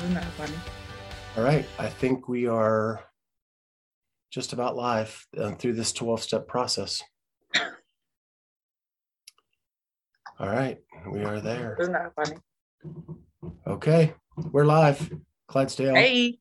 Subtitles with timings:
[0.00, 0.52] Isn't that funny?
[1.36, 3.04] All right, I think we are
[4.30, 7.02] just about live uh, through this 12 step process.
[10.38, 10.78] All right,
[11.10, 11.76] we are there.
[11.80, 12.36] Isn't that funny?
[13.66, 14.14] Okay,
[14.52, 15.10] we're live.
[15.48, 15.94] Clydesdale.
[15.94, 16.38] Hey,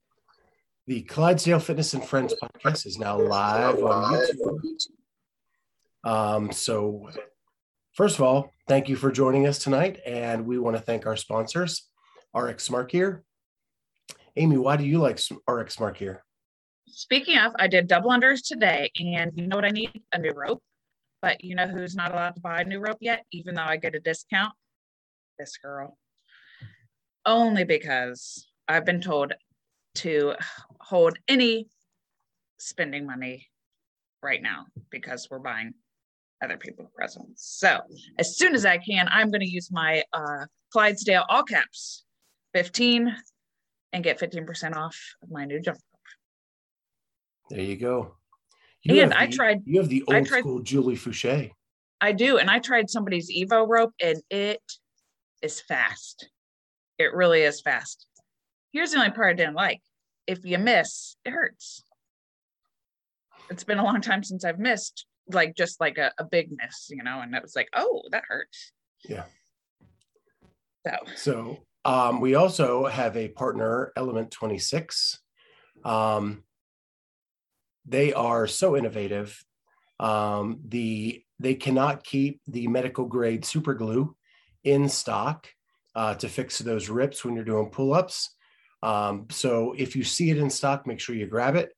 [0.88, 4.59] The Clydesdale Fitness and Friends podcast is now live on YouTube.
[6.03, 7.09] Um, so,
[7.94, 10.00] first of all, thank you for joining us tonight.
[10.06, 11.88] And we want to thank our sponsors,
[12.33, 13.23] RX Smart Gear.
[14.38, 16.23] Amy, why do you like RX Smart Gear?
[16.88, 20.02] speaking of, I did double unders today, and you know what I need?
[20.14, 20.64] A new rope.
[21.22, 23.77] But you know who's not allowed to buy a new rope yet, even though I
[23.77, 24.53] get a discount?
[25.39, 25.97] This girl.
[27.25, 29.33] Only because I've been told
[29.95, 30.36] to
[30.80, 31.67] hold any
[32.59, 33.47] spending money
[34.22, 35.73] right now because we're buying
[36.44, 37.58] other people presents.
[37.59, 37.80] So
[38.20, 42.04] as soon as I can, I'm going to use my uh, Clydesdale all caps
[42.54, 43.15] 15
[43.95, 45.78] and get 15% off of my new jump.
[45.78, 47.50] Rope.
[47.50, 48.16] There you go.
[48.88, 51.52] And I the- tried- You have the old tried- school Julie Fouché.
[52.02, 52.38] I do.
[52.38, 54.61] And I tried somebody's Evo rope and it
[55.42, 56.30] is fast.
[57.00, 58.05] It really is fast.
[58.73, 59.82] Here's the only part I didn't like.
[60.28, 61.84] If you miss, it hurts.
[63.50, 66.89] It's been a long time since I've missed, like just like a, a big miss,
[66.89, 68.73] you know, and it was like, oh, that hurts.
[69.08, 69.23] Yeah.
[70.86, 75.20] So So um, we also have a partner, Element 26.
[75.84, 76.44] Um,
[77.86, 79.40] they are so innovative.
[80.00, 84.16] Um, the they cannot keep the medical grade super glue
[84.64, 85.48] in stock
[85.96, 88.32] uh, to fix those rips when you're doing pull-ups.
[88.82, 91.72] Um, so if you see it in stock, make sure you grab it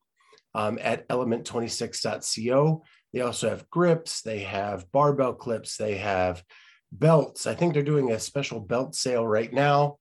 [0.54, 2.82] um, at element26.co.
[3.12, 6.42] They also have grips, they have barbell clips, they have
[6.92, 7.46] belts.
[7.46, 9.97] I think they're doing a special belt sale right now.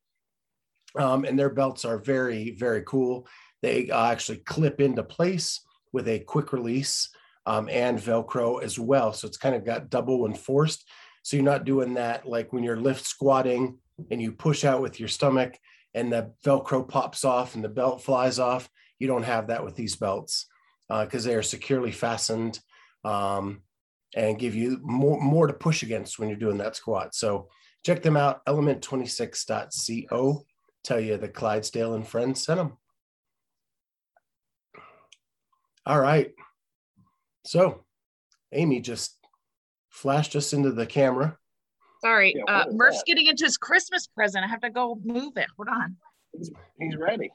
[0.95, 3.27] Um, and their belts are very, very cool.
[3.61, 5.61] They uh, actually clip into place
[5.93, 7.09] with a quick release
[7.45, 9.13] um, and Velcro as well.
[9.13, 10.87] So it's kind of got double enforced.
[11.23, 13.77] So you're not doing that like when you're lift squatting
[14.11, 15.57] and you push out with your stomach
[15.93, 18.69] and the Velcro pops off and the belt flies off.
[18.99, 20.47] You don't have that with these belts
[20.89, 22.59] because they are securely fastened
[23.03, 23.61] um,
[24.15, 27.15] and give you more, more to push against when you're doing that squat.
[27.15, 27.49] So
[27.85, 30.45] check them out, element26.co.
[30.87, 32.77] Tell you that Clydesdale and friends sent them.
[35.85, 36.31] All right.
[37.43, 37.83] So
[38.53, 39.17] Amy just
[39.89, 41.37] flashed us into the camera.
[41.99, 43.05] sorry, Yeah, uh, Murph's that?
[43.05, 44.45] getting into his Christmas present.
[44.45, 45.47] I have to go move it.
[45.57, 45.97] Hold on.
[46.31, 47.31] He's, he's ready.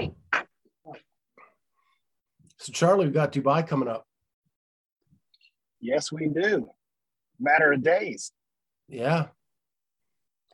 [0.00, 0.14] So
[2.72, 4.06] Charlie, we've got Dubai coming up.
[5.78, 6.70] Yes, we do.
[7.38, 8.32] Matter of days.
[8.88, 9.26] Yeah.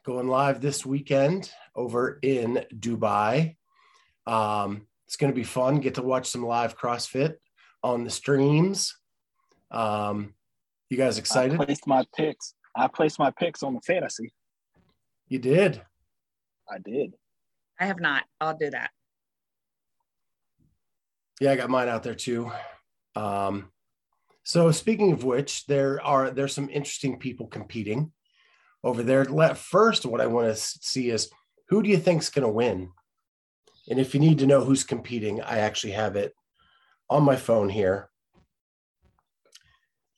[0.05, 3.57] Going live this weekend over in Dubai.
[4.27, 5.81] Um, it's going to be fun.
[5.81, 7.35] Get to watch some live CrossFit
[7.83, 8.97] on the streams.
[9.71, 10.35] Um,
[10.91, 11.61] you guys excited?
[11.61, 12.55] I placed my picks.
[12.77, 14.33] I placed my picks on the fantasy.
[15.29, 15.83] You did.
[16.71, 17.15] I did.
[17.81, 18.25] I have not.
[18.41, 18.91] I'll do that.
[21.41, 22.53] Yeah, I got mine out there too.
[23.17, 23.71] Um,
[24.45, 28.13] so speaking of which, there are there's some interesting people competing
[28.85, 29.25] over there.
[29.25, 31.31] Let first, what I want to see is
[31.69, 32.91] who do you think's going to win?
[33.89, 36.35] And if you need to know who's competing, I actually have it
[37.11, 38.09] on my phone here.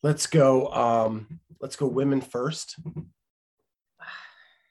[0.03, 0.69] Let's go.
[0.69, 2.77] Um, let's go women first.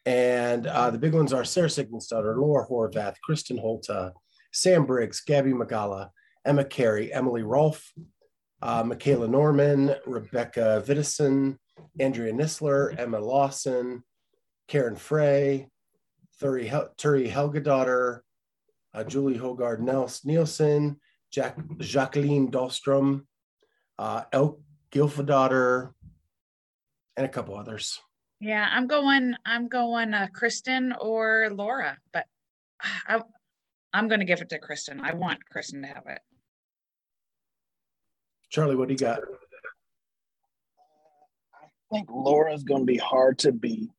[0.05, 4.11] And uh, the big ones are Sara Sigmundsdottir, Laura Horvath, Kristin Holte,
[4.51, 6.09] Sam Briggs, Gabby Migala,
[6.45, 7.93] Emma Carey, Emily Rolfe,
[8.61, 11.57] uh, Michaela Norman, Rebecca Vidison,
[11.99, 14.03] Andrea Nisler, Emma Lawson,
[14.67, 15.69] Karin Frey,
[16.41, 18.21] Turi, Hel- Thuri Helgadottir,
[18.93, 20.99] uh, Julie Hogard Nels- Nielsen,
[21.31, 23.25] Jack, Jacqueline Dahlstrom,
[23.97, 24.59] uh, Elk
[24.91, 25.93] Gilfadottir,
[27.17, 27.99] and a couple others.
[28.39, 29.35] Yeah, I'm going.
[29.45, 32.25] I'm going uh, Kristin or Laura, but
[33.07, 33.21] I,
[33.93, 34.99] I'm going to give it to Kristin.
[35.01, 36.19] I want Kristin to have it.
[38.49, 39.19] Charlie, what do you got?
[41.55, 43.89] I think Laura's going to be hard to beat,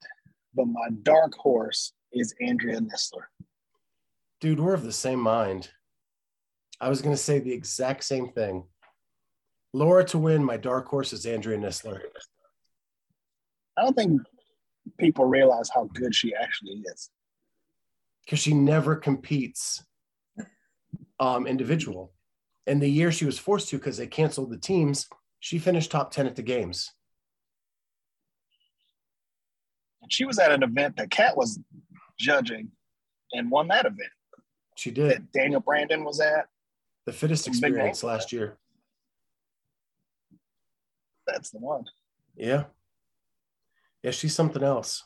[0.55, 3.25] but my dark horse is Andrea Nisler.
[4.41, 5.71] Dude, we're of the same mind.
[6.81, 8.65] I was going to say the exact same thing.
[9.73, 12.01] Laura to win, my dark horse is Andrea Nisler.
[13.77, 14.21] I don't think
[14.99, 17.11] people realize how good she actually is.
[18.25, 19.85] because she never competes
[21.21, 22.13] um, individual.
[22.67, 25.09] And the year she was forced to because they canceled the teams,
[25.41, 26.93] she finished top 10 at the games.
[30.03, 31.59] And she was at an event that Kat was
[32.19, 32.71] judging
[33.33, 34.11] and won that event
[34.77, 36.47] She did that Danielle Brandon was at.
[37.07, 38.57] the fittest experience last year.
[41.27, 41.85] That's the one.
[42.37, 42.65] Yeah.
[44.03, 45.03] Yeah, she's something else.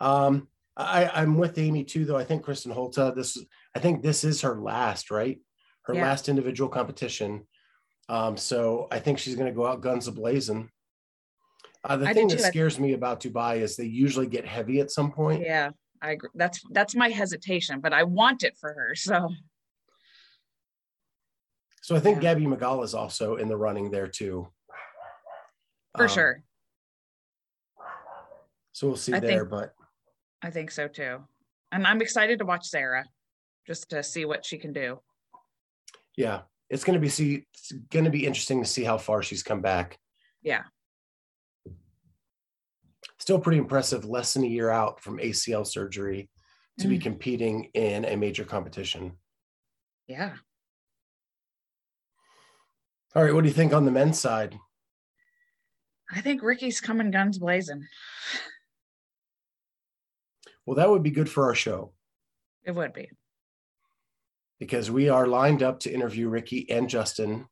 [0.00, 2.16] Um, I, I'm with Amy too, though.
[2.16, 3.38] I think Kristin Holte, this
[3.74, 5.38] I think this is her last, right?
[5.82, 6.02] Her Yeah.
[6.06, 7.46] last individual competition.
[8.08, 10.70] Um, so I think she's gonna go out guns a blazing.
[11.84, 14.90] Uh, the I thing that scares me about Dubai is they usually get heavy at
[14.90, 15.42] some point.
[15.42, 15.70] Yeah,
[16.02, 16.28] I agree.
[16.34, 18.94] That's that's my hesitation, but I want it for her.
[18.94, 19.28] So
[21.82, 22.34] So I think Yeah.
[22.34, 24.52] Gabby McGall is also in the running there too.
[25.96, 26.44] for Um, sure,
[28.72, 29.74] So we'll see I there, think- but
[30.42, 31.24] I think so too.
[31.72, 33.06] And I'm excited to watch Sarah,
[33.66, 35.00] just to see what she can do.
[36.16, 39.62] yeah, it's gonna be see it's gonna be interesting to see how far she's come
[39.62, 39.98] back.
[40.42, 40.64] Yeah.
[43.30, 46.28] Still pretty impressive, less than a year out from ACL surgery
[46.80, 47.02] to be Mm.
[47.02, 49.16] competing in a major competition.
[50.08, 50.36] Yeah,
[53.14, 54.58] All right, what do you think on the men's side?
[56.10, 57.86] I think Ricky's coming guns blazing.
[60.66, 61.92] Well, that would be good for our show
[62.64, 63.12] It would be.
[64.58, 67.48] because we are lined up to interview Ricky and Justin,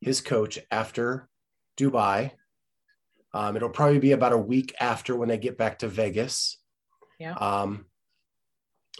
[0.00, 1.28] his coach, after
[1.76, 2.32] Dubai.
[3.32, 6.58] Um, it'll probably be about a week after when they get back to Vegas.
[7.18, 7.34] Yeah.
[7.34, 7.86] Um,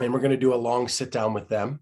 [0.01, 1.81] and we're going to do a long sit down with them.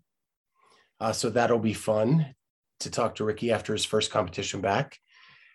[1.00, 2.34] Uh, so that'll be fun
[2.80, 4.98] to talk to Ricky after his first competition back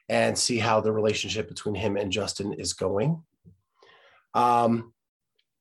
[0.09, 3.23] and see how the relationship between him and Justin is going.
[4.33, 4.93] Um,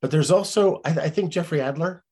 [0.00, 2.05] but there's also, I, I think Jeffrey Adler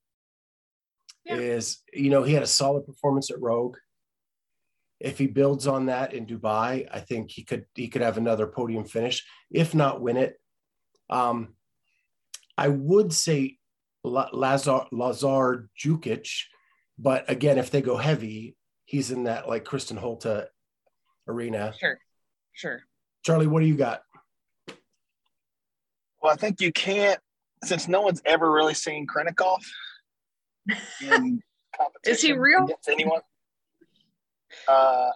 [1.24, 1.36] Yeah.
[1.36, 3.76] is, you know, he had a solid performance at Rogue.
[5.00, 8.46] If he builds on that in Dubai, I think he could he could have another
[8.46, 10.38] podium finish, if not win it.
[11.08, 11.54] Um,
[12.56, 13.58] I would say
[14.04, 16.28] Lazar Lazar Jukic,
[16.98, 20.46] but again, if they go heavy, he's in that like Kristin Holte
[21.26, 21.72] arena.
[21.78, 21.98] Sure,
[22.52, 22.82] sure.
[23.24, 24.02] Charlie, what do you got?
[26.22, 27.18] Well, I think you can't,
[27.64, 29.60] since no one's ever really seen Khrennikov
[31.00, 31.40] in
[31.76, 32.14] competition.
[32.14, 32.68] Is he real?
[32.88, 33.20] Anyone?
[34.68, 35.10] Uh,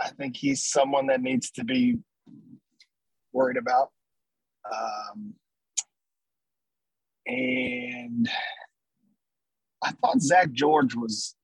[0.00, 1.98] I think he's someone that needs to be
[3.32, 3.90] worried about.
[4.70, 5.34] Um,
[7.26, 8.28] and
[9.82, 11.34] I thought Zach George was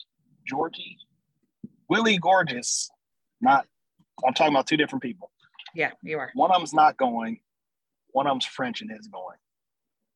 [0.46, 0.98] Georgie.
[1.88, 2.90] Willy Georges,
[3.40, 3.66] not,
[4.26, 5.30] I'm talking about two different people.
[5.74, 6.30] Yeah, you are.
[6.34, 7.40] One of them's not going.
[8.12, 9.36] One of them's French and is going,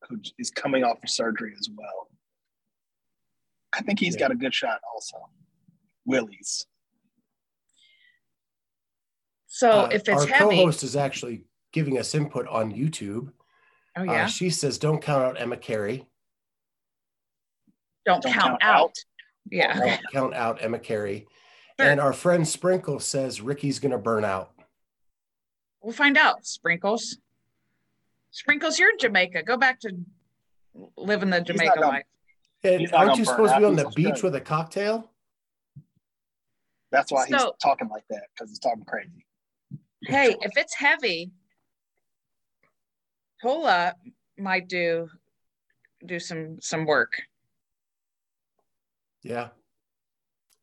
[0.08, 2.08] who is coming off of surgery as well.
[3.74, 4.20] I think he's Yeah.
[4.20, 5.16] got a good shot also.
[6.04, 6.66] Willie's.
[9.56, 13.32] So Uh, if it's our heavy, co-host is actually giving us input on YouTube.
[13.96, 16.06] oh Uh, yeah, she says, "Don't count out Emma Carey.
[18.04, 18.80] don't, don't count, count out.
[18.82, 18.98] out.
[19.50, 21.26] Yeah, Don't count out Emma Carey."
[21.80, 21.88] Sure.
[21.88, 24.52] And our friend Sprinkle says Ricky's going to burn out.
[25.80, 26.44] we'll find out.
[26.44, 27.16] Sprinkles,
[28.32, 29.42] sprinkles, you're in Jamaica.
[29.42, 29.96] Go back to
[30.98, 32.04] living the Jamaica life.
[32.62, 33.68] And aren't you burn supposed to be out.
[33.70, 34.22] on He's the beach Australian.
[34.24, 35.10] with a cocktail?
[36.90, 39.25] That's why he's talking like that because he's talking crazy.
[40.06, 41.32] Hey, if it's heavy,
[43.42, 43.94] Tola
[44.38, 45.08] might do
[46.04, 47.12] do some some work.
[49.22, 49.48] Yeah.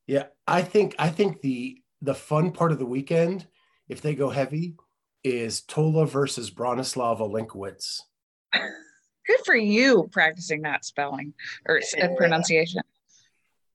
[0.08, 3.48] Yeah, I think I think the the fun part of the weekend,
[3.88, 4.76] if they go heavy,
[5.24, 8.02] is Tola versus Bronislav Olenkowicz.
[8.54, 11.34] Good for you practicing that spelling
[11.68, 12.10] or Yeah.
[12.18, 12.82] pronunciation.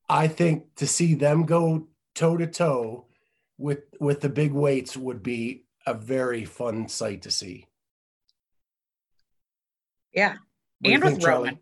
[0.08, 3.07] I think to see them go toe to toe
[3.58, 7.66] with with the big weights would be a very fun sight to see.
[10.14, 10.36] Yeah.
[10.80, 11.48] What and with think, Charlie?
[11.48, 11.60] Roman.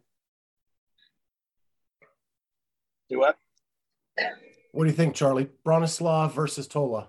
[3.09, 3.39] Do what?
[4.73, 5.49] What do you think, Charlie?
[5.65, 7.09] Bronislav versus Tola.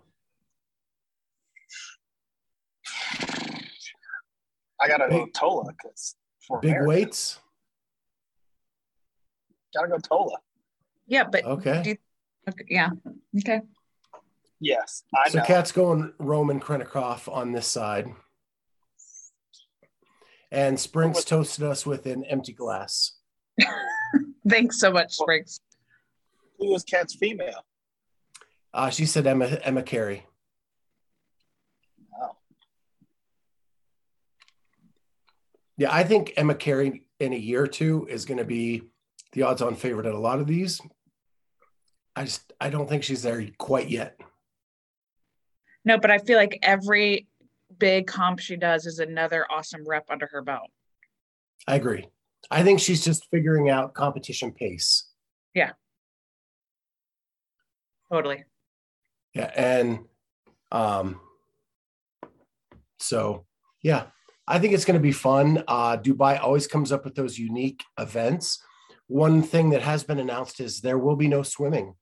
[4.79, 6.15] I gotta go Big- Tola because
[6.47, 7.39] for Big America, weights.
[9.75, 10.37] Gotta go Tola.
[11.07, 11.81] Yeah, but Okay.
[11.83, 11.97] do you-
[12.49, 12.89] okay, yeah.
[13.39, 13.61] Okay.
[14.59, 15.45] Yes, I So know.
[15.45, 18.07] Kat's going Roman Khrennikov on this side.
[20.51, 23.13] And Springs toasted us with an empty glass.
[24.49, 25.59] Thanks so much, Spriggs.
[26.57, 27.65] Who was Kat's female?
[28.73, 30.25] Uh, she said Emma Emma Carey.
[32.19, 32.31] Oh,
[35.77, 38.83] Yeah, I think Emma Carey in a year or two is going to be
[39.33, 40.79] the odds-on favorite at a lot of these.
[42.15, 44.19] I just I don't think she's there quite yet.
[45.87, 47.27] No, but I feel like every
[47.79, 50.69] big comp she does is another awesome rep under her belt.
[51.65, 52.09] I agree.
[52.51, 55.07] I think she's just figuring out competition pace.
[55.53, 55.71] Yeah.
[58.11, 58.43] Totally.
[59.33, 59.99] Yeah, and
[60.73, 61.21] um,
[62.99, 63.45] so
[63.81, 64.07] yeah,
[64.45, 65.63] I think it's going to be fun.
[65.69, 68.61] Uh, Dubai always comes up with those unique events.
[69.07, 71.93] One thing that has been announced is there will be no swimming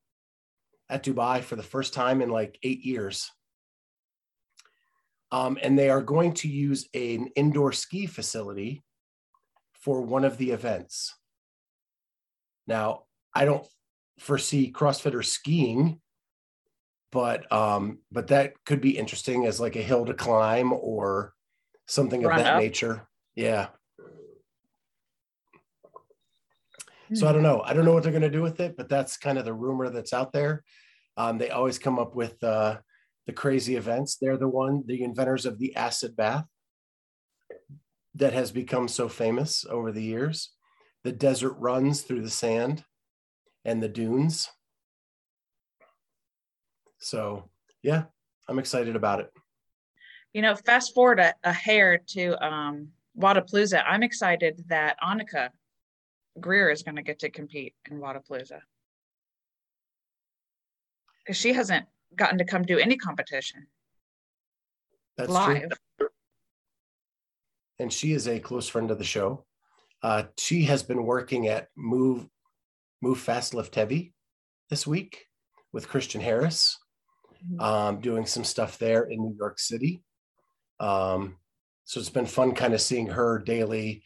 [0.90, 3.30] at Dubai for the first time in like eight years.
[5.32, 8.84] Um, and they are going to use an indoor ski facility
[9.74, 11.14] for one of the events.
[12.68, 13.04] Now,
[13.34, 13.68] I don't
[14.20, 16.00] foresee CrossFitters skiing,
[17.12, 21.34] but um, but that could be interesting as like a hill to climb or
[21.88, 22.62] something of that up.
[22.62, 23.08] nature.
[23.36, 23.68] Yeah.
[27.14, 27.62] So I don't know.
[27.64, 29.54] I don't know what they're going to do with it, but that's kind of the
[29.54, 30.64] rumor that's out there.
[31.18, 32.78] Um, they always come up with uh,
[33.26, 34.18] the crazy events.
[34.18, 36.46] They're the one, the inventors of the acid bath
[38.16, 40.52] that has become so famous over the years.
[41.04, 42.84] The desert runs through the sand
[43.64, 44.50] and the dunes.
[47.00, 47.50] So
[47.84, 48.06] yeah,
[48.48, 49.32] I'm excited about it.
[50.34, 53.84] You know, fast forward a, a hair to um, Wodapalooza.
[53.88, 55.50] I'm excited that Annika
[56.40, 58.60] Greer is going to get to compete in Wodapalooza
[61.20, 63.68] because she hasn't gotten to come do any competition
[65.18, 65.70] That's live.
[66.00, 66.10] true.
[67.80, 69.46] And she is a close friend of the show.
[70.02, 72.28] Uh, she has been working at Move
[73.02, 74.14] Move Fast Lift Heavy
[74.70, 75.26] this week
[75.74, 76.78] with Christian Harris,
[77.46, 77.62] Mhm.
[77.62, 80.02] um, doing some stuff there in New York City.
[80.80, 81.38] Um,
[81.84, 84.04] so it's been fun kind of seeing her daily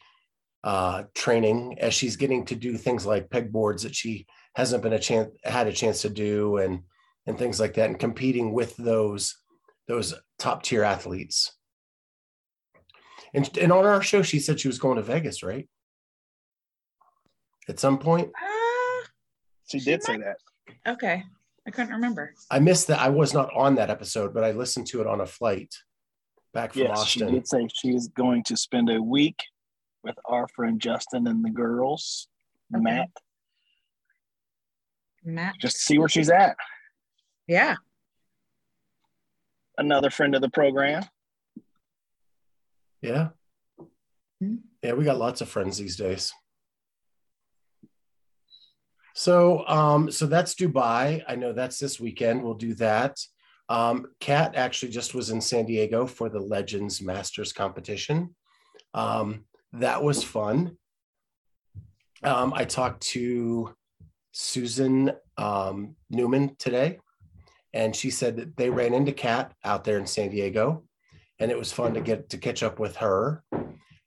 [0.62, 4.26] uh, training as she's getting to do things like pegboards that she
[4.56, 6.82] hasn't been a chance had a chance to do and
[7.30, 9.36] and things like that and competing with those
[9.88, 11.52] those top tier athletes.
[13.34, 15.68] And, and on our show, she said she was going to Vegas, right?
[17.68, 18.30] At some point.
[18.36, 19.02] Ah,
[19.70, 20.36] she did say that.
[20.86, 21.24] okay.
[21.66, 22.34] I couldn't remember.
[22.50, 23.00] I missed that.
[23.00, 25.72] I was not on that episode, but I listened to it on a flight
[26.54, 26.96] back from Austin.
[26.96, 27.34] Yes, she Austin.
[27.34, 29.38] did say she is going to spend a week
[30.02, 32.28] with our friend Justin and the girls,
[32.74, 32.82] Okay.
[32.82, 33.08] Matt,
[35.24, 35.54] Matt.
[35.60, 36.56] just to see where she's at.
[37.50, 37.74] Yeah.
[39.76, 41.02] Another friend of the program.
[43.02, 43.30] Yeah.
[44.40, 44.58] Mhm.
[44.84, 46.32] Yeah, we got lots of friends these days.
[49.16, 51.24] So um so that's Dubai.
[51.26, 52.44] I know that's this weekend.
[52.44, 53.18] We'll do that.
[53.68, 58.36] Um Kat actually just was in San Diego for the Legends Masters competition.
[58.94, 60.78] Um that was fun.
[62.22, 63.74] Um I talked to
[64.30, 67.00] Susan um Newman today
[67.72, 70.84] and she said that they ran into Kat out there in San Diego
[71.40, 73.42] and it was fun to get to catch up with her.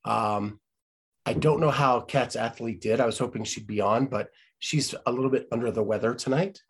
[0.06, 0.60] Um,
[1.26, 3.00] I don't know how Kat's athlete did.
[3.00, 4.30] I was hoping she'd be on, but
[4.60, 6.62] she's a little bit under the weather tonight.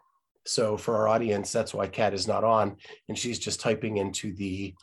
[0.45, 2.77] So for our audience, that's why Kat is not on,
[3.09, 4.73] and she's just typing into the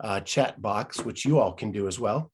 [0.00, 2.30] uh, chat box, which you all can do as well.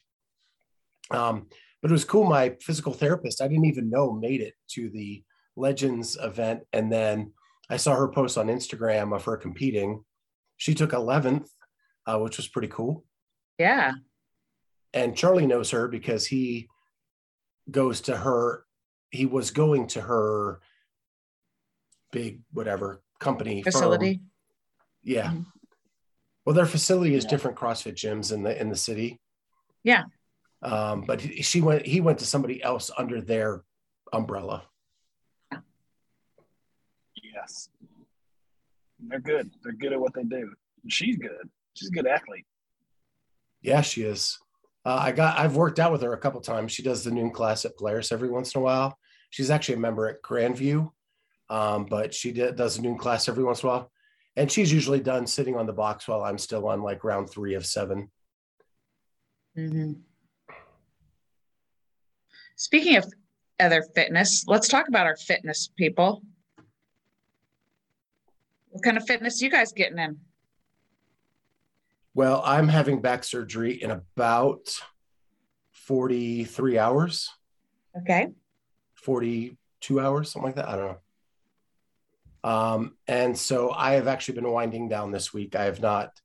[1.11, 1.47] Um,
[1.81, 2.25] but it was cool.
[2.25, 5.23] My physical therapist, I didn't even know, made it to the
[5.57, 7.33] Legends event, and then
[7.71, 10.04] I saw her post on Instagram of her competing.
[10.56, 11.49] She took 11th,
[12.06, 13.04] uh, which was pretty cool
[13.59, 13.92] Yeah.
[14.92, 16.68] and Charlie knows her because he
[17.71, 18.64] goes to her.
[19.11, 20.61] He was going to her
[22.12, 23.73] big whatever company firm.
[23.73, 24.21] Facility.
[25.02, 25.30] Yeah.
[25.33, 25.47] Mhm.
[26.44, 27.30] Well, their facility is Yeah.
[27.30, 29.21] different CrossFit gyms in the in the city.
[29.83, 30.04] Yeah.
[30.62, 31.87] Um, but she went.
[31.87, 33.64] He went to somebody else under their
[34.12, 34.68] umbrella.
[37.44, 37.68] Yes.
[39.08, 39.50] They're good.
[39.62, 40.52] They're good at what they do.
[40.88, 41.48] She's good.
[41.74, 42.46] She's a good athlete.
[43.62, 44.38] Yeah, she is.
[44.84, 45.38] Uh, I got.
[45.38, 46.72] I've worked out with her a couple times.
[46.72, 48.98] She does the noon class at Polaris every once in a while.
[49.30, 50.90] She's actually a member at Grandview,
[51.50, 53.90] um, but she did, does a noon class every once in a while,
[54.36, 57.54] and she's usually done sitting on the box while I'm still on like round three
[57.54, 58.10] of 7
[59.56, 59.92] Mm-hmm.
[62.56, 63.04] Speaking of
[63.60, 66.22] other fitness, let's talk about our fitness people.
[68.75, 70.16] What kind of fitness you guys getting in?
[72.12, 74.69] Well, I'm having back surgery in about
[75.71, 77.31] 43 hours.
[77.97, 78.31] Okay.
[78.97, 80.69] 42 hours, something like that.
[80.69, 80.99] I don't
[82.43, 82.50] know.
[82.50, 85.54] Um, and so I have actually been winding down this week.
[85.54, 86.21] I have not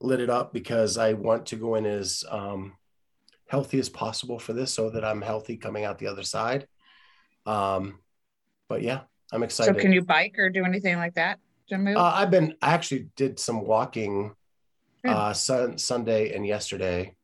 [0.00, 2.72] lit it up because I want to go in as um,
[3.48, 6.66] healthy as possible for this so that I'm healthy coming out the other side.
[7.44, 7.98] Um,
[8.70, 9.74] but yeah, I'm excited.
[9.74, 11.38] So can you bike or do anything like that
[11.70, 11.96] move?
[11.96, 14.34] Uh, I've been, I actually did some walking
[15.06, 17.14] uh, sun, Sunday and yesterday.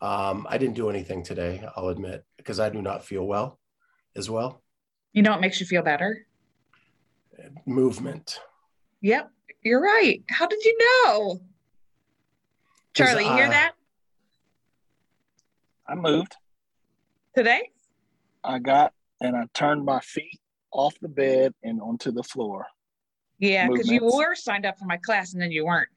[0.00, 3.58] Um, I didn't do anything today, I'll admit, because I do not feel well
[4.16, 4.62] as well.
[5.12, 6.26] You know what makes you feel better?
[7.66, 8.40] Movement.
[9.00, 9.30] Yep,
[9.62, 10.22] you're right.
[10.28, 11.40] How did you know?
[12.94, 13.72] Charlie, you hear uh, that
[15.86, 16.36] I moved.
[17.36, 17.70] today?
[18.42, 20.40] I got and I turned my feet
[20.70, 22.66] off the bed and onto the floor.
[23.38, 25.88] Yeah, because you were signed up for my class and then you weren't.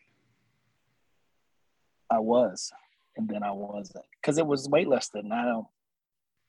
[2.09, 2.71] I was,
[3.15, 5.25] and then I wasn't because it was weightlifting.
[5.25, 5.67] and I don't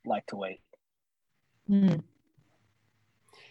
[0.07, 0.61] like to wait.
[1.67, 1.97] Hmm.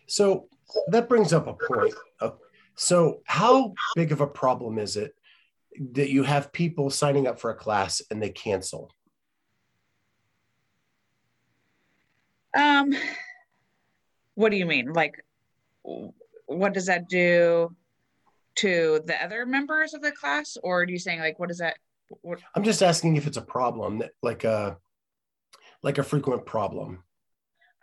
[0.07, 0.47] So
[0.87, 1.93] that brings up a point.
[2.19, 2.31] Uh,
[2.75, 5.15] So, how big of a problem is it
[5.93, 8.91] that you have people signing up for a class and they cancel?
[12.55, 12.93] Um,
[14.35, 14.93] what do you mean?
[14.93, 15.23] Like,
[15.83, 16.13] w-
[16.47, 17.75] what does that do
[18.55, 21.77] to the other members of the class, or are you saying like, what is that?
[22.21, 24.77] What, I'm just asking if it's a problem, that- like a
[25.83, 27.03] like a frequent problem.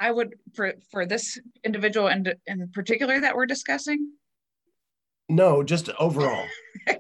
[0.01, 4.13] I would for for this individual in in particular that we're discussing.
[5.29, 6.45] No, just overall.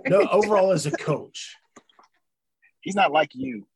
[0.07, 1.57] No, overall as a coach.
[2.81, 3.67] He's not like you.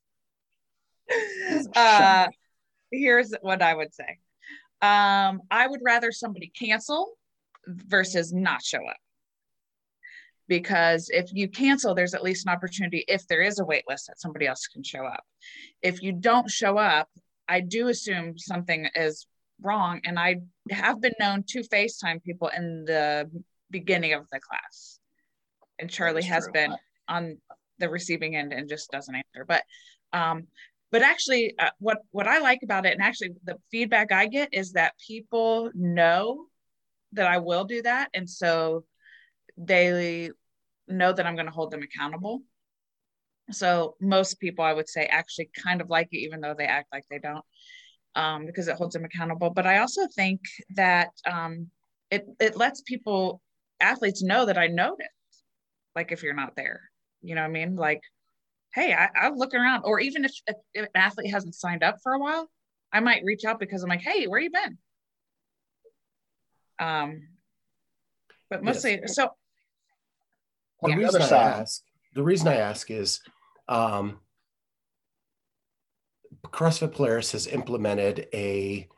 [1.74, 2.28] Uh,
[2.90, 4.18] here's what I would say.
[4.80, 7.17] Um, I would rather somebody cancel
[7.68, 8.96] versus not show up.
[10.48, 14.06] Because if you cancel, there's at least an opportunity if there is a wait list
[14.06, 15.22] that somebody else can show up.
[15.82, 17.08] If you don't show up,
[17.48, 19.26] I do assume something is
[19.60, 20.00] wrong.
[20.04, 20.36] And I
[20.70, 23.30] have been known to FaceTime people in the
[23.70, 24.98] beginning of the class.
[25.78, 26.52] And Charlie has true.
[26.52, 26.74] been
[27.08, 27.38] on
[27.78, 29.44] the receiving end and just doesn't answer.
[29.46, 29.62] But
[30.14, 30.46] um,
[30.90, 34.52] but actually uh, what what i like about it and actually the feedback i get
[34.52, 36.46] is that people know
[37.12, 38.84] that i will do that and so
[39.56, 40.30] they
[40.86, 42.42] know that i'm going to hold them accountable
[43.50, 46.88] so most people i would say actually kind of like it even though they act
[46.92, 47.44] like they don't
[48.14, 50.40] um, because it holds them accountable but i also think
[50.74, 51.68] that um,
[52.10, 53.40] it it lets people
[53.80, 55.08] athletes know that i noticed
[55.94, 56.80] like if you're not there
[57.22, 58.00] you know what i mean like
[58.74, 59.82] hey, I, I'll look around.
[59.84, 62.48] Or even if, if an athlete hasn't signed up for a while,
[62.92, 64.78] I might reach out because I'm like, hey, where you been?
[66.78, 67.28] Um,
[68.50, 69.30] but mostly, so
[70.82, 71.82] The On the reason other I ask,
[72.14, 73.20] the reason I ask is
[73.68, 74.18] um,
[76.46, 78.88] CrossFit Polaris has implemented a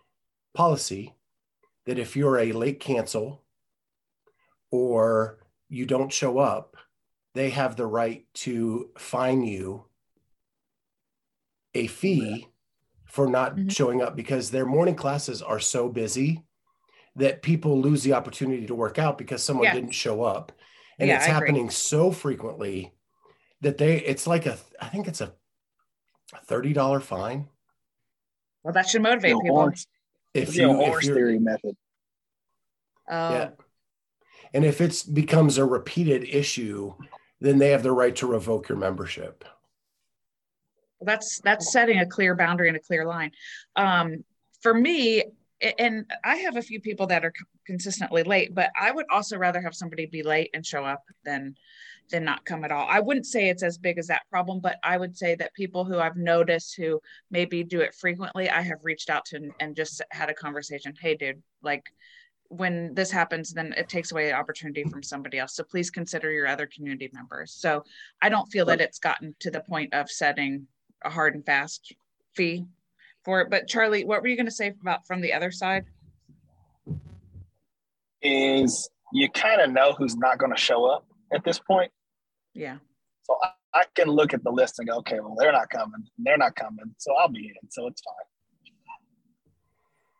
[0.55, 1.15] policy
[1.87, 3.43] that if you're a late cancel
[4.71, 5.39] or
[5.69, 6.77] you don't show up,
[7.35, 9.87] they have the right to fine you
[11.75, 12.49] a fee
[13.07, 13.71] for not Mhm.
[13.73, 16.45] showing up because their morning classes are so busy
[17.17, 19.75] that people lose the opportunity to work out because someone Yeah.
[19.75, 20.53] didn't show up
[20.99, 21.49] and Yeah, it's I agree.
[21.49, 22.93] happening so frequently
[23.61, 25.35] that they it's like a i think it's a
[26.47, 27.49] $30 fine
[28.63, 29.57] well, that should motivate The people.
[29.57, 29.87] horse,
[30.35, 31.77] if the you if horse you're, theory method.
[33.11, 33.51] Oh, yeah
[34.53, 36.95] and if it becomes a repeated issue
[37.41, 39.45] then they have the right to revoke your membership
[40.99, 43.33] Well, that's that's setting a clear boundary and a clear line.
[43.75, 44.25] Um,
[44.63, 45.25] for me, a-
[45.79, 47.33] and I have a few people that are
[47.67, 51.57] consistently late, but I would also rather have somebody be late and show up than
[52.11, 52.87] than not come at all.
[52.89, 55.85] I wouldn't say it's as big as that problem, but I would say that people
[55.85, 59.77] who I've noticed who maybe do it frequently, I have reached out to and, and
[59.77, 60.93] just had a conversation.
[61.01, 61.85] Hey, dude, like
[62.49, 65.55] when this happens, then it takes away the opportunity from somebody else.
[65.55, 67.53] So please consider your other community members.
[67.53, 67.85] So
[68.21, 70.67] I don't feel that it's gotten to the point of setting
[71.05, 71.95] a hard and fast
[72.35, 72.67] fee
[73.25, 73.51] for it.
[73.51, 75.85] But Charlie, what were you going to say about from the other side?
[78.23, 81.91] Is you kind of know who's not going to show up at this point.
[82.55, 82.79] Yeah.
[83.25, 86.05] So I, I can look at the list and go, okay, well, they're not coming.
[86.19, 86.95] They're not coming.
[86.99, 87.71] So I'll be in.
[87.71, 88.15] So it's fine.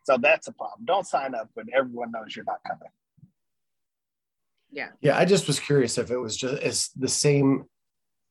[0.05, 0.85] So that's a problem.
[0.85, 2.89] Don't sign up when everyone knows you're not coming.
[4.73, 4.89] Yeah.
[5.01, 5.19] Yeah.
[5.19, 7.65] I just was curious if it was just it's the same.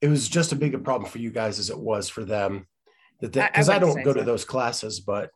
[0.00, 2.66] It was just a bigger problem for you guys as it was for them.
[3.20, 4.18] That because I, I, I, don't go so.
[4.18, 5.30] to those classes, but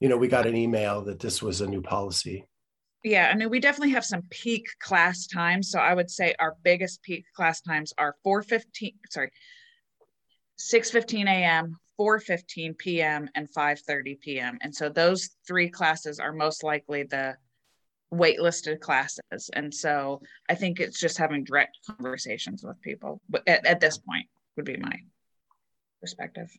[0.00, 2.44] you know, we got an email that this was a new policy.
[3.04, 5.70] Yeah, I mean, we definitely have some peak class times.
[5.70, 9.30] So I would say our biggest peak class times are 4:15, sorry,
[10.58, 14.58] 6:15 a.m., 4:15 p.m., and 5:30 p.m.
[14.62, 17.36] And so those three classes are most likely the
[18.12, 19.50] waitlisted classes.
[19.52, 23.20] And so I think it's just having direct conversations with people.
[23.46, 24.96] At, at this point, would be my
[26.00, 26.50] perspective.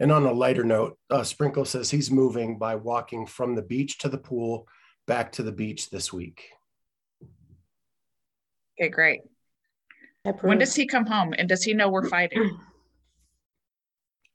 [0.00, 3.98] And on a lighter note, uh, Sprinkle says he's moving by walking from the beach
[3.98, 4.66] to the pool
[5.06, 6.48] back to the beach this week.
[8.80, 9.20] Okay, great.
[10.40, 12.58] When does he come home and does he know we're fighting?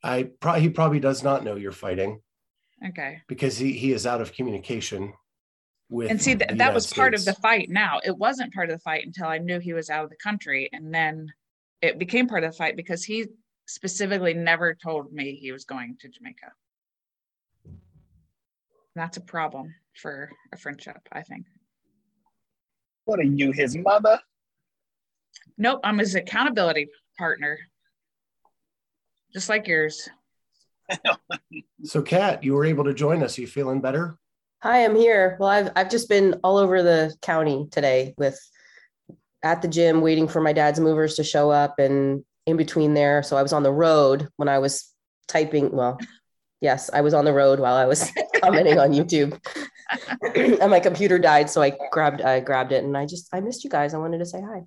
[0.03, 2.21] I probably he probably does not know you're fighting.
[2.89, 3.21] Okay.
[3.27, 5.13] Because he he is out of communication
[5.89, 6.97] with And see th- that was States.
[6.97, 7.99] part of the fight now.
[8.03, 10.69] It wasn't part of the fight until I knew he was out of the country
[10.71, 11.27] and then
[11.81, 13.25] it became part of the fight because he
[13.65, 16.51] specifically never told me he was going to Jamaica.
[18.95, 21.45] That's a problem for a friendship, I think.
[23.05, 24.19] What are you, his mother?
[25.57, 27.57] Nope, I'm his accountability partner,
[29.33, 30.09] just like yours.
[31.83, 33.37] so, Kat, you were able to join us.
[33.37, 34.17] Are you feeling better?
[34.61, 35.37] Hi, I'm here.
[35.39, 38.39] Well, I've I've just been all over the county today with
[39.43, 43.23] at the gym waiting for my dad's movers to show up and in between there.
[43.23, 44.91] So I was on the road when I was
[45.27, 45.71] typing.
[45.71, 45.99] Well,
[46.61, 49.39] yes, I was on the road while I was commenting on YouTube.
[50.35, 53.63] and my computer died, so I grabbed I grabbed it and I just I missed
[53.63, 53.93] you guys.
[53.93, 54.63] I wanted to say hi.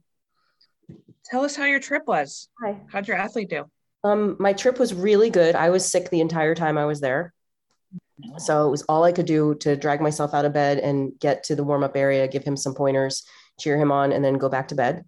[1.25, 2.49] Tell us how your trip was.
[2.62, 2.81] Hi.
[2.91, 3.64] How'd your athlete do?
[4.05, 5.55] Um, my trip was really good.
[5.57, 7.35] I was sick the entire time I was there.
[8.38, 11.45] So it was all I could do to drag myself out of bed and get
[11.45, 13.25] to the warm up area, give him some pointers,
[13.61, 15.05] cheer him on, and then go back to bed.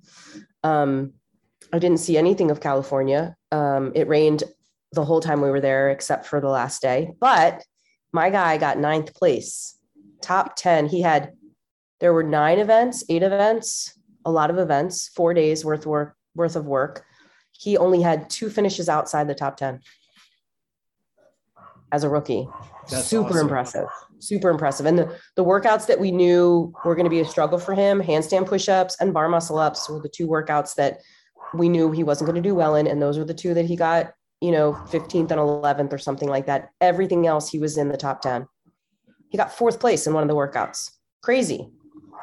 [0.63, 1.15] Um,
[1.73, 3.37] I didn't see anything of California.
[3.53, 4.45] Um, it rained
[4.93, 7.13] the whole time we were there, except for the last day.
[7.21, 7.65] But
[8.13, 9.79] my guy got ninth place,
[10.21, 10.89] top 10.
[10.89, 11.33] He had,
[12.01, 16.57] there were nine events, eight events, a lot of events, four days worth work, worth
[16.57, 17.05] of work.
[17.53, 19.81] He only had two finishes outside the top 10
[21.93, 22.49] as a rookie.
[22.91, 23.43] That's Super awesome.
[23.43, 23.87] impressive.
[24.19, 24.87] Super impressive.
[24.87, 28.03] And the, the workouts that we knew were going to be a struggle for him,
[28.03, 30.99] handstand push-ups and bar muscle ups were the two workouts that
[31.55, 32.87] we knew he wasn't going to do well in.
[32.87, 36.29] And those were the two that he got, you know, 15th and 11th or something
[36.29, 36.71] like that.
[36.81, 38.47] Everything else, he was in the top 10.
[39.29, 40.91] He got fourth place in one of the workouts.
[41.23, 41.71] Crazy.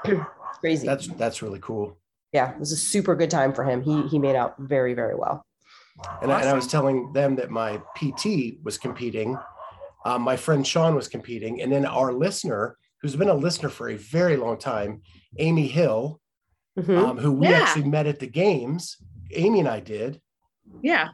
[0.59, 0.87] Crazy.
[0.87, 1.97] That's, that's really cool.
[2.33, 2.51] Yeah.
[2.51, 3.81] It was a super good time for him.
[3.81, 5.45] He, he made out very, very well.
[6.21, 6.31] And, awesome.
[6.31, 9.37] I, and I was telling them that my PT was competing.
[10.05, 11.61] Um, my friend Sean was competing.
[11.61, 15.01] And then our listener, who's been a listener for a very long time,
[15.37, 16.19] Amy Hill,
[16.77, 16.97] mm-hmm.
[16.97, 17.59] um, who we yeah.
[17.61, 18.97] actually met at the games,
[19.31, 20.21] Amy and I did.
[20.81, 21.09] Yeah.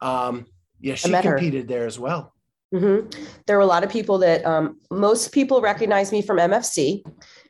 [0.00, 0.46] Um,
[0.80, 1.66] yeah, she competed her.
[1.66, 2.34] there as well.
[2.74, 3.08] Mm-hmm.
[3.46, 7.02] There were a lot of people that um, most people recognize me from MFC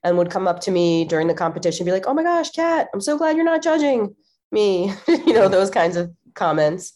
[0.05, 2.89] and would come up to me during the competition, be like, "Oh my gosh, Kat,
[2.93, 4.15] I'm so glad you're not judging
[4.53, 6.93] me," you know, those kinds of comments.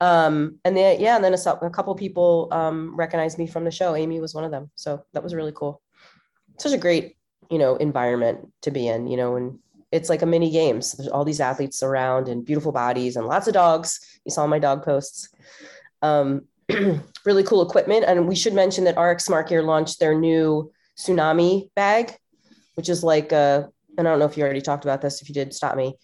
[0.00, 3.70] Um, and then yeah, and then a, a couple people um, recognized me from the
[3.70, 3.94] show.
[3.94, 5.80] Amy was one of them, so that was really cool.
[6.58, 7.16] Such a great,
[7.50, 9.58] you know, environment to be in, you know, and
[9.92, 10.92] it's like a mini games.
[10.92, 14.00] There's all these athletes around and beautiful bodies and lots of dogs.
[14.24, 15.28] You saw my dog posts.
[16.02, 16.42] Um,
[17.24, 18.04] really cool equipment.
[18.06, 22.14] And we should mention that RX Smart Gear launched their new tsunami bag,
[22.74, 23.64] which is like I
[24.02, 25.20] don't know if you already talked about this.
[25.20, 25.96] If you did, stop me.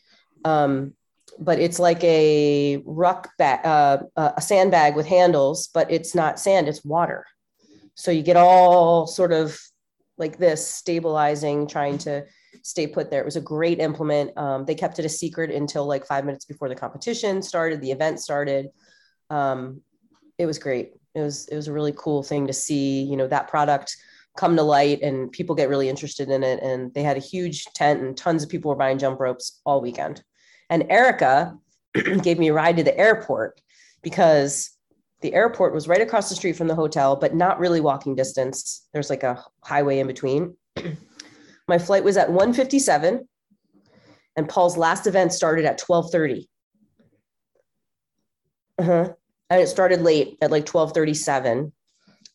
[0.45, 0.95] Um,
[1.39, 6.69] but it's like a ruck bag, uh, a sandbag with handles, but it's not sand,
[6.69, 7.27] it's water.
[7.95, 9.59] So you get all sort of
[10.19, 12.25] like this stabilizing, trying to
[12.67, 13.21] stay put there.
[13.21, 14.37] It was a great implement.
[14.37, 17.93] Um, they kept it a secret until like five minutes before the competition started, the
[17.93, 18.71] event started.
[19.31, 19.81] Um,
[20.39, 20.93] it was great.
[21.15, 23.03] It was it was a really cool thing to see.
[23.03, 23.97] You know that product
[24.37, 26.63] come to light and people get really interested in it.
[26.63, 29.81] And they had a huge tent and tons of people were buying jump ropes all
[29.81, 30.23] weekend.
[30.71, 31.57] And Erica
[32.23, 33.61] gave me a ride to the airport
[34.03, 34.71] because
[35.23, 38.87] the airport was right across the street from the hotel, but not really walking distance.
[38.93, 40.57] There's like a highway in between.
[41.69, 43.27] My flight was at 157
[44.37, 46.49] and Paul's last event started at 1230.
[48.79, 49.13] Uh-huh.
[49.49, 51.73] And it started late at like 1237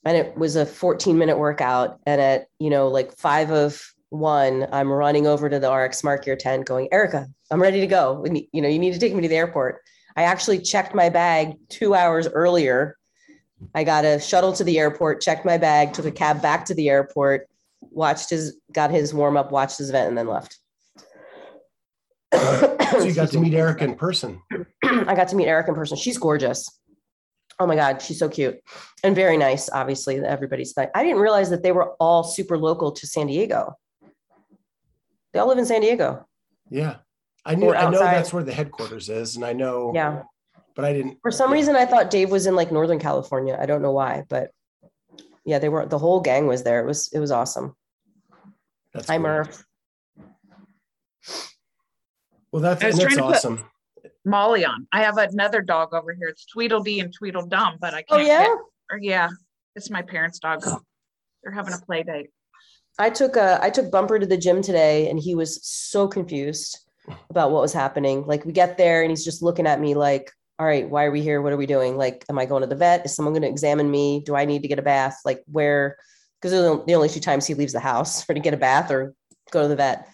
[0.06, 2.00] and it was a 14 minute workout.
[2.06, 6.26] And at, you know, like five of one, I'm running over to the RX Smart
[6.26, 8.26] Gear tent going, Erica, I'm ready to go.
[8.52, 9.82] You know, you need to take me to the airport.
[10.15, 12.98] I actually checked my bag two hours earlier.
[13.76, 16.74] I got a shuttle to the airport, checked my bag, took a cab back to
[16.74, 17.48] the airport,
[17.91, 20.58] watched his, got his warm up, watched his event, and then left.
[22.91, 24.41] So you got to meet Erica in person.
[24.84, 25.97] I got to meet Erica in person.
[25.97, 26.69] She's gorgeous.
[27.60, 28.60] Oh my God, she's so cute
[29.04, 29.69] and very nice.
[29.69, 30.75] Obviously, everybody's.
[30.75, 33.75] Like I didn't realize that they were all super local to San Diego.
[35.34, 36.25] They all live in San Diego.
[36.69, 36.97] Yeah.
[37.45, 40.23] I knew I know that's where the headquarters is, and I know Yeah.
[40.75, 41.56] but I didn't For some yeah.
[41.56, 43.58] reason, I thought Dave was in like Northern California.
[43.60, 44.51] I don't know why, but
[45.45, 45.86] yeah, they were.
[45.86, 46.80] The whole gang was there.
[46.82, 47.75] It was it was awesome.
[48.93, 49.23] That's Hi, cool.
[49.23, 49.65] Murph.
[52.51, 53.63] Well, that's I that's to awesome.
[54.25, 54.88] Molly on.
[54.91, 56.27] I have another dog over here.
[56.27, 58.27] It's Tweedledee and Tweedledum, but I Oh can't.
[58.27, 58.43] yeah.
[58.43, 58.58] get-
[58.91, 59.30] or yeah,
[59.75, 60.63] it's my parents' dog.
[61.43, 62.30] They're having a play date.
[62.99, 66.77] I took a I took Bumper to the gym today and he was so confused
[67.30, 68.25] about what was happening.
[68.27, 71.12] Like we get there and he's just looking at me like, all right, why are
[71.12, 71.41] we here?
[71.41, 71.95] What are we doing?
[71.97, 73.06] Like, am I going to the vet?
[73.06, 74.21] Is someone going to examine me?
[74.25, 75.19] Do I need to get a bath?
[75.23, 75.95] Like where,
[76.41, 76.51] because
[76.86, 79.13] the only two times he leaves the house for to get a bath or
[79.51, 80.10] go to the vet.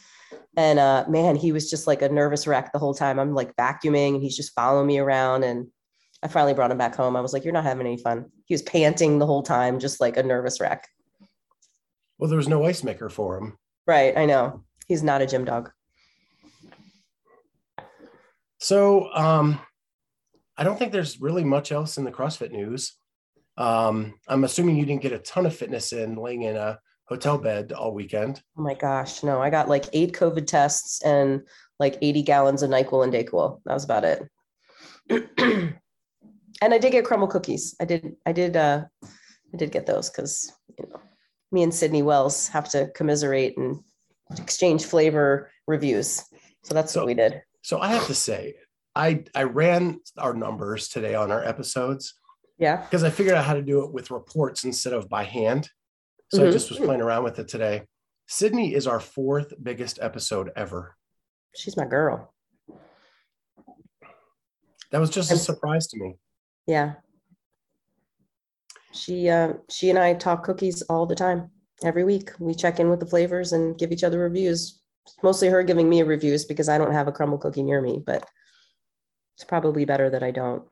[0.57, 3.19] And uh, man, he was just like a nervous wreck the whole time.
[3.19, 5.43] I'm like vacuuming and he's just following me around.
[5.43, 5.67] And
[6.21, 7.15] I finally brought him back home.
[7.15, 8.25] I was like, you're not having any fun.
[8.45, 10.87] He was panting the whole time, just like a nervous wreck.
[12.17, 13.57] Well, there was no ice maker for him.
[13.85, 14.17] Right.
[14.17, 14.63] I know.
[14.87, 15.71] He's not a gym dog.
[18.57, 19.59] So um
[20.57, 22.96] I don't think there's really much else in the CrossFit news.
[23.58, 27.38] Um, I'm assuming you didn't get a ton of fitness in laying in a hotel
[27.38, 28.41] bed all weekend.
[28.58, 29.41] Oh my gosh, no!
[29.41, 31.41] I got like eight COVID tests and
[31.80, 33.62] like 80 gallons of Nyquil and Dayquil.
[33.65, 34.24] That was about it.
[35.39, 37.76] and I did get Crumbl cookies.
[37.80, 38.15] I did.
[38.26, 38.56] I did.
[38.58, 38.84] uh
[39.54, 41.00] I did get those because you know
[41.52, 43.80] me and Sydney Wells have to commiserate and
[44.38, 46.24] exchange flavor reviews.
[46.63, 47.41] So that's So- what we did.
[47.63, 48.56] So I have to say,
[48.96, 52.13] I I ran our numbers today on our episodes
[52.58, 52.78] Yeah.
[52.78, 55.70] because I figured out how to do it with reports instead of by hand.
[56.34, 56.52] So I Mhm.
[56.52, 57.88] just was playing around with it today.
[58.28, 60.96] Sydney is our fourth biggest episode ever.
[61.56, 62.34] She's my girl.
[64.91, 66.17] That was just a surprise to me.
[66.65, 66.96] Yeah.
[68.93, 71.52] She uh she and I talk cookies all the time.
[71.84, 74.82] Every week we check in with the flavors and give each other reviews.
[75.06, 78.02] It's mostly her giving me reviews because I don't have a Crumbl cookie near me,
[78.06, 78.28] but
[79.36, 80.67] it's probably better that I don't.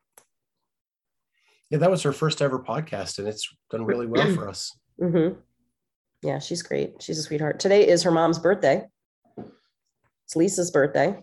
[1.70, 4.76] Yeah, that was her first ever podcast, and it's done really well for us.
[5.00, 5.30] hmm
[6.22, 7.02] Yeah, she's great.
[7.02, 7.58] She's a sweetheart.
[7.58, 8.84] Today is her mom's birthday.
[10.24, 11.18] It's Lisa's birthday.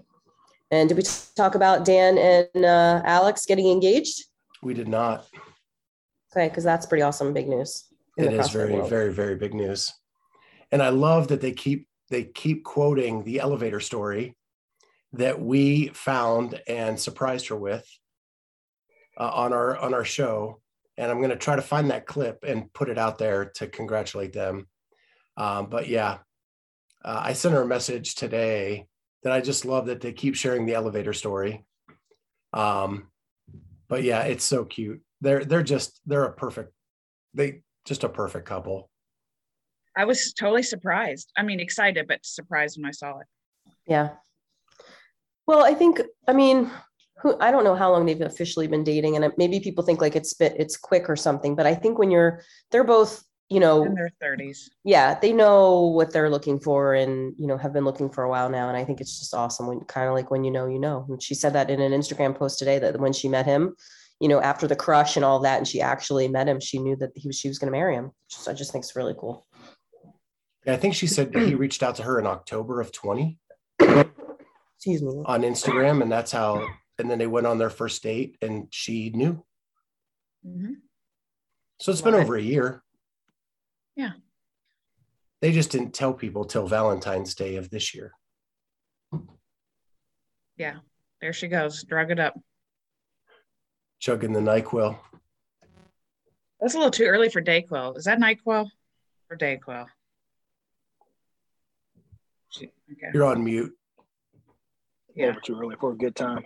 [0.72, 1.04] And did we
[1.36, 4.24] talk about Dan and uh, Alex getting engaged?
[4.62, 5.28] We did not.
[6.36, 7.34] Okay, because that's pretty awesome.
[7.34, 7.86] Big news.
[8.18, 9.92] It is very, very, very big news.
[10.72, 14.36] And I love that they keep they keep quoting the elevator story
[15.14, 17.88] that we found and surprised her with
[19.18, 20.60] uh, on our on our show.
[20.98, 23.68] And I'm going to try to find that clip and put it out there to
[23.68, 24.68] congratulate them.
[25.38, 26.20] Um, but yeah,
[27.04, 28.86] uh, I sent her a message today
[29.24, 31.66] that I just love that they keep sharing the elevator story.
[32.54, 33.08] Um,
[33.88, 35.02] but yeah, it's so cute.
[35.22, 36.74] They're they're just they're a perfect
[37.34, 38.90] they just a perfect couple.
[39.96, 41.32] I was totally surprised.
[41.38, 43.28] I mean, excited, but surprised when I saw it.
[43.88, 44.10] Yeah.
[45.46, 46.72] Well, I think, I mean,
[47.24, 50.16] who, I don't know how long they've officially been dating, and maybe people think like
[50.16, 51.56] it's bit, it's quick or something.
[51.56, 54.70] But I think when you're, they're both, you know, In their 30s.
[54.84, 58.30] yeah, they know what they're looking for, and you know, have been looking for a
[58.30, 58.68] while now.
[58.68, 61.06] And I think it's just awesome when, kind of like when you know, you know.
[61.10, 63.76] And she said that in an Instagram post today that when she met him,
[64.20, 66.96] you know, after the crush and all that, and she actually met him, she knew
[66.98, 68.12] that he was, she was going to marry him.
[68.28, 69.46] So I just think it's really cool.
[70.66, 73.38] yeah, I think she said he reached out to her in October of 20
[73.80, 75.22] Excuse me.
[75.26, 76.66] on Instagram, and that's how.
[77.00, 79.44] And then they went on their first date, and she knew.
[80.46, 80.82] Mhm.
[81.80, 82.84] So it's been over a year.
[83.96, 84.14] Yeah.
[85.42, 88.14] They just didn't tell people till Valentine's Day of this year.
[90.56, 90.80] Yeah
[91.20, 92.38] there she goes, drug it up.
[94.00, 95.00] Chugging the Nyquil.
[96.60, 97.98] That's a little too early for Dayquil.
[97.98, 98.70] Is that NyQuil
[99.30, 99.88] or Dayquil?
[102.50, 103.08] She- Okay.
[103.14, 103.74] You're on mute.
[103.98, 104.04] A
[105.16, 105.26] Yeah.
[105.28, 106.46] little too early for a good time.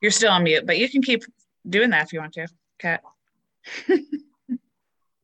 [0.00, 1.22] You're still on mute, but you can keep
[1.68, 2.46] doing that if you want to,
[2.78, 3.02] Kat.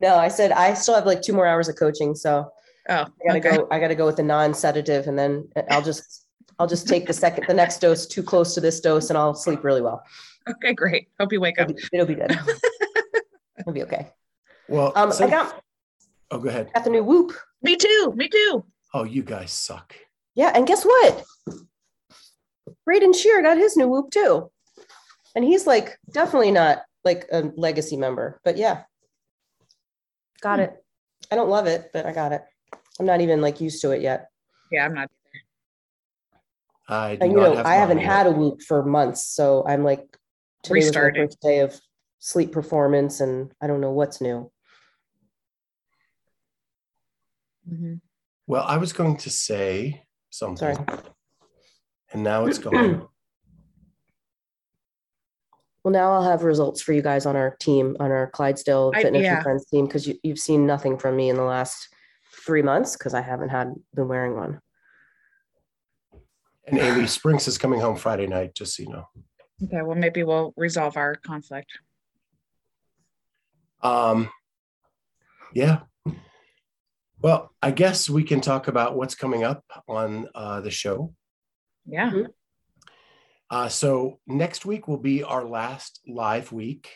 [0.01, 2.51] No, I said I still have like two more hours of coaching, so
[2.91, 3.57] Oh, I gotta okay.
[3.57, 3.69] go.
[3.71, 6.27] I gotta go with the non-sedative, and then I'll just
[6.59, 9.35] I'll just take the second the next dose too close to this dose, and I'll
[9.35, 10.03] sleep really well.
[10.47, 11.09] Okay, great.
[11.19, 11.71] Hope you wake up.
[11.71, 12.39] It'll be, it'll be good.
[13.59, 14.11] It'll be okay.
[14.69, 15.63] Well, Um, so- I got
[16.33, 16.71] oh, go ahead.
[16.75, 17.33] got the new Whoop.
[17.63, 18.13] Me too.
[18.15, 18.63] Me too.
[18.93, 19.95] Oh, you guys suck.
[20.35, 21.25] Yeah, and guess what?
[22.85, 24.51] Braden Shear got his new Whoop too.
[25.35, 28.85] And he's like definitely not like a legacy member, but yeah.
[30.41, 30.65] Got Hmm.
[30.65, 30.85] it.
[31.31, 32.43] I don't love it, but I got it.
[33.01, 34.29] I'm not even like used to it yet.
[34.71, 35.11] Yeah, I'm not.
[36.87, 39.25] I do And you not know, have I haven't mine had a whoop for months,
[39.25, 40.05] so I'm like
[40.63, 41.23] today was Restarting.
[41.23, 41.81] my first day of
[42.19, 44.51] sleep performance, and I don't know what's new.
[47.69, 48.01] Mhm.
[48.47, 50.87] Well, I was going to say something, Sorry.
[52.13, 53.09] and now it's gone.
[55.85, 59.03] Well, now I'll have results for you guys on our team, on our Clydesdale I-
[59.03, 59.35] Fitness yeah.
[59.35, 61.89] and Friends team, because you, you've seen nothing from me in the last
[62.47, 64.61] three months because I haven't had been wearing one.
[66.67, 69.05] and Amy Springs is coming home Friday night, just so you know.
[69.63, 71.71] Okay, well, maybe we'll resolve our conflict.
[73.83, 74.31] Um,
[75.53, 75.81] yeah.
[77.21, 81.15] Well, I guess we can talk about what's coming up on uh, the show.
[81.87, 82.11] Yeah.
[83.55, 86.91] Uh, so next week will be our last live week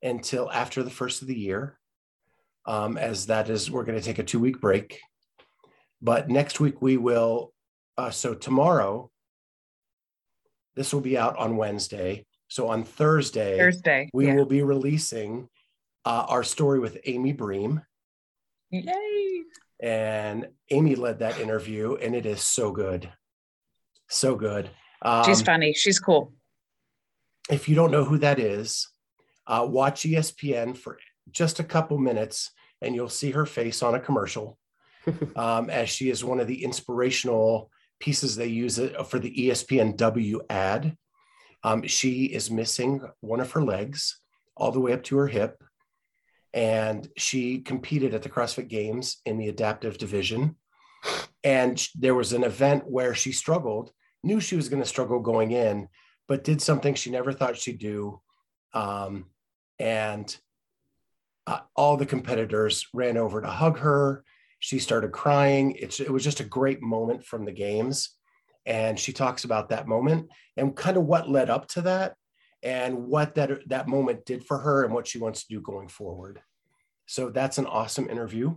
[0.00, 1.80] until after the first of the year,
[2.64, 5.00] um, as that is we're going to take a two week break.
[6.00, 7.52] But next week we will.
[7.98, 9.10] Uh, so tomorrow,
[10.76, 12.24] this will be out on Wednesday.
[12.46, 14.10] So on Thursday, Thursday.
[14.12, 14.36] we yeah.
[14.36, 15.48] will be releasing
[16.04, 17.82] uh, our story with Amy Bream.
[18.70, 19.42] Yay.
[19.82, 23.12] And Amy led that interview, and it is so good.
[24.08, 24.70] So good.
[25.02, 25.72] Um, She's funny.
[25.72, 26.32] She's cool.
[27.50, 28.88] if you don't know who that is,
[29.46, 30.98] uh, watch ESPN for
[31.30, 34.58] just a couple minutes and you'll see her face on a commercial
[35.36, 39.96] um, as she is one of the inspirational pieces they use it for the ESPN
[39.96, 40.96] W ad.
[41.64, 44.20] Um, she is missing one of her legs
[44.56, 45.62] all the way up to her hip.
[46.52, 50.56] And she competed at the CrossFit Games in the adaptive division.
[51.42, 55.52] And there was an event where she struggled, knew she was going to struggle going
[55.52, 55.88] in,
[56.28, 58.20] but did something she never thought she'd do.
[58.72, 59.26] Um,
[59.78, 60.34] and
[61.46, 64.24] uh, all the competitors ran over to hug her.
[64.60, 65.72] She started crying.
[65.72, 68.10] It's, it was just a great moment from the games.
[68.64, 72.14] And she talks about that moment and kind of what led up to that
[72.62, 75.88] and what that, that moment did for her and what she wants to do going
[75.88, 76.40] forward.
[77.06, 78.54] So that's an awesome interview.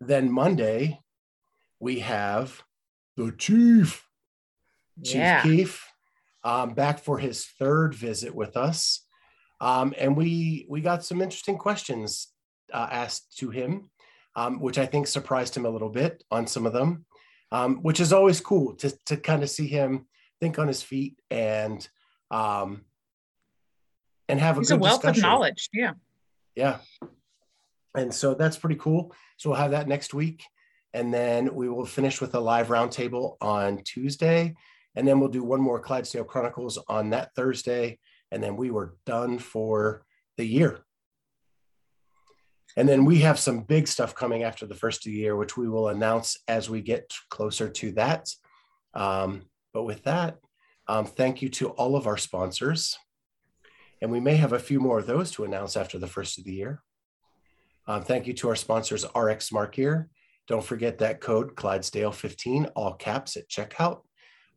[0.00, 1.00] Then Monday,
[1.80, 2.62] we have
[3.16, 4.07] the chief.
[5.04, 5.42] Chief Yeah.
[5.42, 5.86] Keef,
[6.44, 9.04] um, back for his third visit with us,
[9.60, 12.28] um, and we we got some interesting questions
[12.72, 13.90] uh, asked to him,
[14.36, 17.04] um, which I think surprised him a little bit on some of them,
[17.52, 20.06] um, which is always cool to to kind of see him
[20.40, 21.86] think on his feet and
[22.30, 22.84] um,
[24.28, 25.24] and have a He's good a wealth discussion.
[25.24, 25.68] of knowledge.
[25.72, 25.92] Yeah.
[26.54, 26.78] Yeah.
[27.96, 29.12] And so that's pretty cool.
[29.38, 30.44] So we'll have that next week.
[30.94, 34.54] And then we will finish with a live roundtable on Tuesday.
[34.98, 38.00] And then we'll do one more Clydesdale Chronicles on that Thursday.
[38.32, 40.02] And then we were done for
[40.36, 40.80] the year.
[42.76, 45.56] And then we have some big stuff coming after the first of the year, which
[45.56, 48.28] we will announce as we get closer to that.
[48.92, 50.38] Um, but with that,
[50.88, 52.98] um, thank you to all of our sponsors.
[54.02, 56.44] And we may have a few more of those to announce after the first of
[56.44, 56.82] the year.
[57.86, 60.08] Um, thank you to our sponsors, RX Smart Gear.
[60.48, 64.00] Don't forget that code Clydesdale15, all caps at checkout,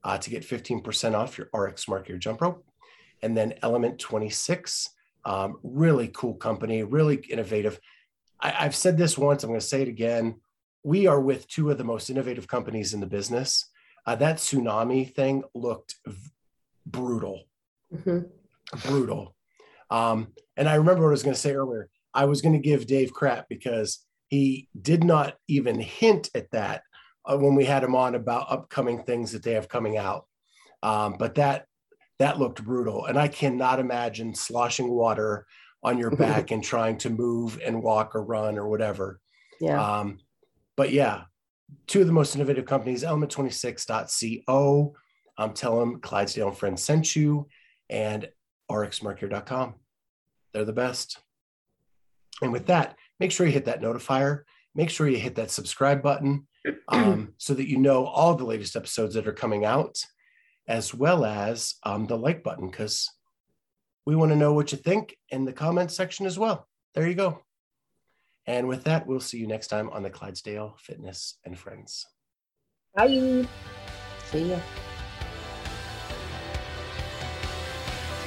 [0.03, 2.65] uh, to get 15% off your RX Smart Gear jump rope.
[3.21, 4.89] And then Element 26,
[5.25, 7.79] um, really cool company, really innovative.
[8.39, 10.35] I, I've said this once, I'm going to say it again.
[10.83, 13.69] We are with two of the most innovative companies in the business.
[14.07, 16.31] Uh, that tsunami thing looked v-
[16.85, 17.41] brutal
[17.93, 18.29] Mhm.
[18.85, 19.35] brutal.
[19.91, 21.89] Um, and I remember what I was going to say earlier.
[22.13, 26.83] I was going to give Dave crap because he did not even hint at that
[27.25, 30.25] uh, when we had him on about upcoming things that they have coming out.
[30.83, 31.65] Um, but that
[32.19, 35.45] that looked brutal, and I cannot imagine sloshing water
[35.83, 39.19] on your back and trying to move and walk or run or whatever.
[39.59, 39.81] Yeah.
[39.81, 40.19] Um,
[40.77, 41.23] but yeah,
[41.87, 44.95] two of the most innovative companies, element26.co.
[45.37, 47.47] Um, tell them Clydesdale and Friends sent you
[47.89, 48.27] and
[48.69, 49.75] rxsmartgear.com.
[50.53, 51.19] They're the best.
[52.41, 54.43] And with that, make sure you hit that notifier.
[54.75, 56.47] Make sure you hit that subscribe button
[56.87, 59.97] um, so that you know all the latest episodes that are coming out,
[60.67, 63.09] as well as um, the like button, because
[64.05, 66.67] we want to know what you think in the comments section as well.
[66.93, 67.41] There you go.
[68.47, 72.05] And with that, we'll see you next time on the Clydesdale Fitness and Friends.
[72.95, 73.47] Bye.
[74.25, 74.57] See ya.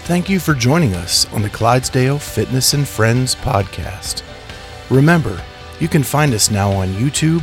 [0.04, 4.22] Thank you for joining us on the Clydesdale Fitness and Friends podcast.
[4.90, 5.42] Remember,
[5.80, 7.42] you can find us now on YouTube